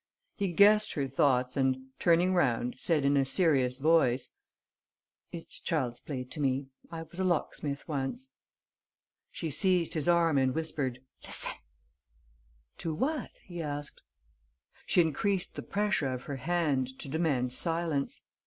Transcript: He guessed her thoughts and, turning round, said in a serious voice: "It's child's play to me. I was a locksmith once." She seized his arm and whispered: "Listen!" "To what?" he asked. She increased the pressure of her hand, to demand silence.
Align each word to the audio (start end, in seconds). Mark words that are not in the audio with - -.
He 0.35 0.51
guessed 0.51 0.93
her 0.93 1.07
thoughts 1.07 1.55
and, 1.55 1.89
turning 1.99 2.33
round, 2.33 2.73
said 2.79 3.05
in 3.05 3.15
a 3.15 3.23
serious 3.23 3.77
voice: 3.77 4.31
"It's 5.31 5.59
child's 5.59 5.99
play 5.99 6.23
to 6.23 6.39
me. 6.39 6.69
I 6.89 7.03
was 7.03 7.19
a 7.19 7.23
locksmith 7.23 7.87
once." 7.87 8.31
She 9.29 9.51
seized 9.51 9.93
his 9.93 10.07
arm 10.07 10.39
and 10.39 10.55
whispered: 10.55 11.03
"Listen!" 11.23 11.53
"To 12.79 12.95
what?" 12.95 13.37
he 13.43 13.61
asked. 13.61 14.01
She 14.87 15.01
increased 15.01 15.53
the 15.53 15.61
pressure 15.61 16.11
of 16.11 16.23
her 16.23 16.37
hand, 16.37 16.97
to 16.97 17.07
demand 17.07 17.53
silence. 17.53 18.23